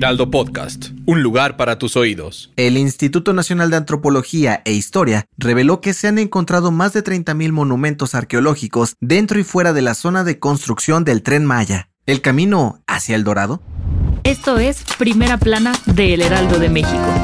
[0.00, 2.50] Heraldo Podcast, un lugar para tus oídos.
[2.56, 7.52] El Instituto Nacional de Antropología e Historia reveló que se han encontrado más de 30.000
[7.52, 11.90] monumentos arqueológicos dentro y fuera de la zona de construcción del tren Maya.
[12.06, 13.60] ¿El camino hacia el Dorado?
[14.24, 17.14] Esto es Primera Plana de El Heraldo de México.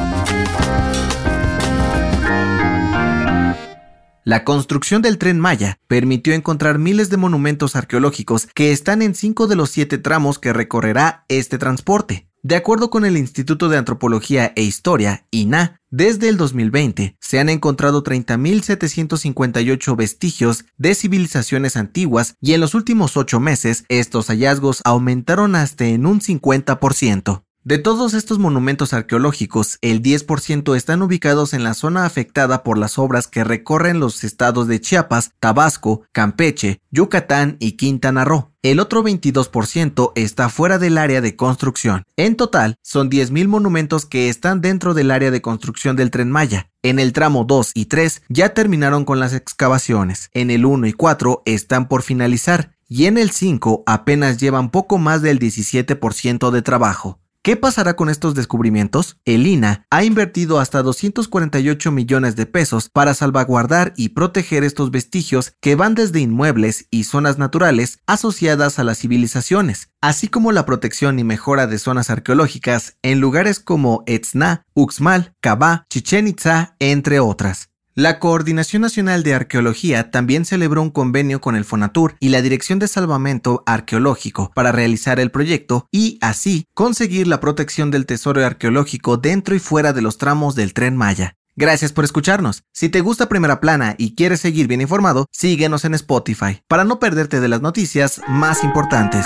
[4.23, 9.47] La construcción del tren Maya permitió encontrar miles de monumentos arqueológicos que están en cinco
[9.47, 12.26] de los siete tramos que recorrerá este transporte.
[12.43, 17.49] De acuerdo con el Instituto de Antropología e Historia, INA, desde el 2020 se han
[17.49, 25.55] encontrado 30.758 vestigios de civilizaciones antiguas y en los últimos ocho meses estos hallazgos aumentaron
[25.55, 27.46] hasta en un 50%.
[27.67, 32.97] De todos estos monumentos arqueológicos, el 10% están ubicados en la zona afectada por las
[32.97, 38.53] obras que recorren los estados de Chiapas, Tabasco, Campeche, Yucatán y Quintana Roo.
[38.61, 42.03] El otro 22% está fuera del área de construcción.
[42.15, 46.69] En total, son 10.000 monumentos que están dentro del área de construcción del tren Maya.
[46.83, 50.29] En el tramo 2 y 3 ya terminaron con las excavaciones.
[50.33, 52.77] En el 1 y 4 están por finalizar.
[52.87, 57.19] Y en el 5 apenas llevan poco más del 17% de trabajo.
[57.47, 59.21] ¿Qué pasará con estos descubrimientos?
[59.23, 65.53] El INA ha invertido hasta 248 millones de pesos para salvaguardar y proteger estos vestigios
[65.61, 71.19] que van desde inmuebles y zonas naturales asociadas a las civilizaciones, así como la protección
[71.19, 77.69] y mejora de zonas arqueológicas en lugares como Etzna, Uxmal, Kabá, Chichen Itza, entre otras.
[77.97, 82.77] La Coordinación Nacional de Arqueología también celebró un convenio con el Fonatur y la Dirección
[82.77, 89.17] de Salvamento Arqueológico para realizar el proyecto y así conseguir la protección del tesoro arqueológico
[89.17, 91.37] dentro y fuera de los tramos del tren Maya.
[91.55, 92.61] Gracias por escucharnos.
[92.71, 96.99] Si te gusta Primera Plana y quieres seguir bien informado, síguenos en Spotify para no
[96.99, 99.25] perderte de las noticias más importantes.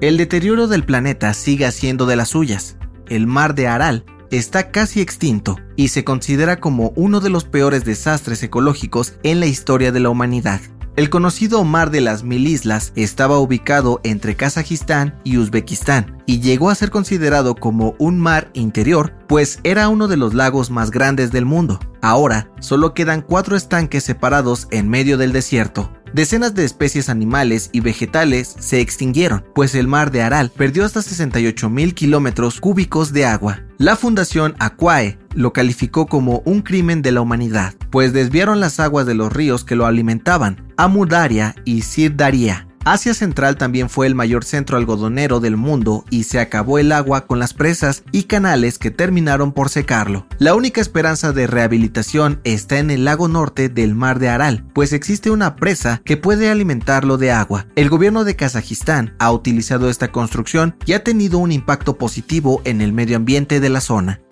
[0.00, 2.76] El deterioro del planeta sigue siendo de las suyas.
[3.06, 7.84] El mar de Aral está casi extinto y se considera como uno de los peores
[7.84, 10.60] desastres ecológicos en la historia de la humanidad.
[10.98, 16.70] El conocido Mar de las Mil Islas estaba ubicado entre Kazajistán y Uzbekistán y llegó
[16.70, 21.30] a ser considerado como un mar interior, pues era uno de los lagos más grandes
[21.30, 21.78] del mundo.
[22.02, 25.92] Ahora solo quedan cuatro estanques separados en medio del desierto.
[26.12, 31.02] Decenas de especies animales y vegetales se extinguieron, pues el mar de Aral perdió hasta
[31.02, 33.62] 68 mil kilómetros cúbicos de agua.
[33.78, 39.06] La Fundación Aquae lo calificó como un crimen de la humanidad, pues desviaron las aguas
[39.06, 42.67] de los ríos que lo alimentaban, Amudaria y Sirdaria.
[42.90, 47.26] Asia Central también fue el mayor centro algodonero del mundo y se acabó el agua
[47.26, 50.26] con las presas y canales que terminaron por secarlo.
[50.38, 54.94] La única esperanza de rehabilitación está en el lago norte del mar de Aral, pues
[54.94, 57.66] existe una presa que puede alimentarlo de agua.
[57.76, 62.80] El gobierno de Kazajistán ha utilizado esta construcción y ha tenido un impacto positivo en
[62.80, 64.22] el medio ambiente de la zona.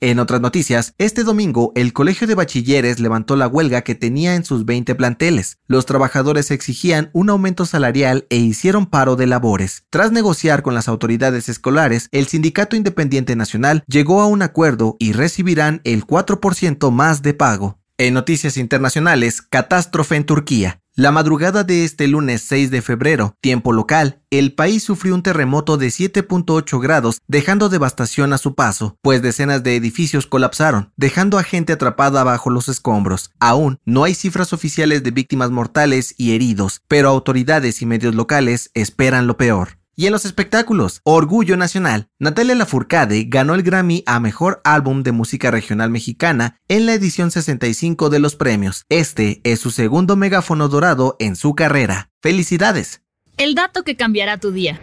[0.00, 4.44] En otras noticias, este domingo el Colegio de Bachilleres levantó la huelga que tenía en
[4.44, 5.58] sus 20 planteles.
[5.66, 9.86] Los trabajadores exigían un aumento salarial e hicieron paro de labores.
[9.90, 15.14] Tras negociar con las autoridades escolares, el Sindicato Independiente Nacional llegó a un acuerdo y
[15.14, 17.80] recibirán el 4% más de pago.
[17.96, 20.80] En noticias internacionales, catástrofe en Turquía.
[20.98, 25.76] La madrugada de este lunes 6 de febrero, tiempo local, el país sufrió un terremoto
[25.76, 31.44] de 7.8 grados, dejando devastación a su paso, pues decenas de edificios colapsaron, dejando a
[31.44, 33.30] gente atrapada bajo los escombros.
[33.38, 38.72] Aún no hay cifras oficiales de víctimas mortales y heridos, pero autoridades y medios locales
[38.74, 39.77] esperan lo peor.
[40.00, 45.10] Y en los espectáculos, Orgullo Nacional, Natalia Lafourcade ganó el Grammy a Mejor Álbum de
[45.10, 48.84] Música Regional Mexicana en la edición 65 de los premios.
[48.88, 52.10] Este es su segundo megáfono dorado en su carrera.
[52.22, 53.02] ¡Felicidades!
[53.38, 54.80] El dato que cambiará tu día.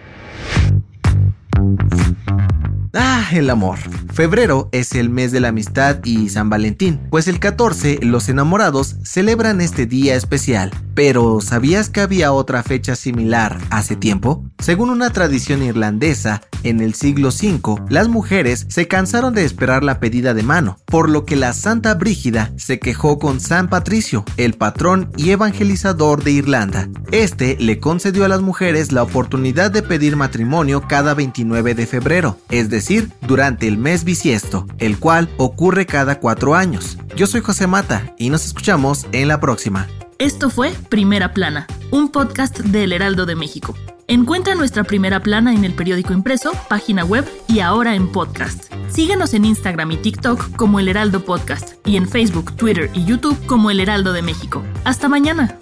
[2.94, 3.80] Ah, el amor.
[4.16, 8.96] Febrero es el mes de la amistad y San Valentín, pues el 14 los enamorados
[9.04, 10.72] celebran este día especial.
[10.94, 14.46] Pero, ¿sabías que había otra fecha similar hace tiempo?
[14.60, 20.00] Según una tradición irlandesa, en el siglo V, las mujeres se cansaron de esperar la
[20.00, 24.54] pedida de mano, por lo que la Santa Brígida se quejó con San Patricio, el
[24.54, 26.88] patrón y evangelizador de Irlanda.
[27.12, 32.38] Este le concedió a las mujeres la oportunidad de pedir matrimonio cada 29 de febrero,
[32.50, 36.98] es decir, durante el mes bisiesto, el cual ocurre cada cuatro años.
[37.16, 39.88] Yo soy José Mata y nos escuchamos en la próxima.
[40.18, 43.76] Esto fue Primera Plana, un podcast del Heraldo de México.
[44.08, 48.72] Encuentra nuestra Primera Plana en el periódico impreso, página web y ahora en podcast.
[48.88, 53.46] Síguenos en Instagram y TikTok como El Heraldo Podcast y en Facebook, Twitter y YouTube
[53.48, 54.64] como El Heraldo de México.
[54.86, 55.60] Hasta mañana.